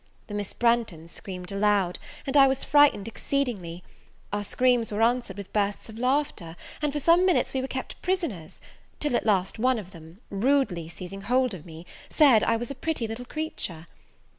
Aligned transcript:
The 0.25 0.33
Miss 0.33 0.51
Branghtons 0.51 1.11
screamed 1.11 1.51
aloud, 1.51 1.99
and 2.25 2.35
I 2.35 2.47
was 2.47 2.63
frightened 2.63 3.07
exceedingly; 3.07 3.83
our 4.33 4.43
screams 4.43 4.91
were 4.91 5.03
answered 5.03 5.37
with 5.37 5.53
bursts 5.53 5.89
of 5.89 5.99
laughter, 5.99 6.55
and 6.81 6.91
for 6.91 6.99
some 6.99 7.23
minutes 7.23 7.53
we 7.53 7.61
were 7.61 7.67
kept 7.67 8.01
prisoners, 8.01 8.61
till 8.99 9.15
at 9.15 9.27
last 9.27 9.59
one 9.59 9.77
of 9.77 9.91
them, 9.91 10.19
rudely 10.31 10.89
seizing 10.89 11.21
hold 11.21 11.53
of 11.53 11.67
me, 11.67 11.85
said 12.09 12.43
I 12.43 12.57
was 12.57 12.71
a 12.71 12.73
pretty 12.73 13.07
little 13.07 13.25
creature. 13.25 13.85